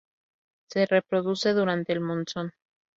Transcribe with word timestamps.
Se 0.71 0.87
reproduce 0.87 1.53
durante 1.53 1.93
el 1.93 1.99
monzón. 1.99 2.53